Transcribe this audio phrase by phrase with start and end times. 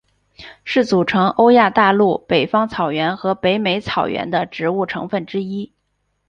[0.65, 5.73] 是组成欧亚大陆北方草原和北美草原的植物成分之一。